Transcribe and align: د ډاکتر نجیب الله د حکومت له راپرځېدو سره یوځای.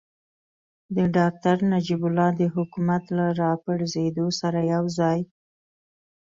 د 0.95 0.97
ډاکتر 1.17 1.55
نجیب 1.71 2.01
الله 2.07 2.29
د 2.39 2.41
حکومت 2.55 3.03
له 3.17 3.25
راپرځېدو 3.41 4.27
سره 4.39 4.59
یوځای. 4.73 5.19